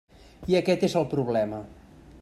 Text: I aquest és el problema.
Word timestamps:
I 0.53 0.57
aquest 0.59 0.87
és 0.87 0.97
el 1.03 1.07
problema. 1.13 1.61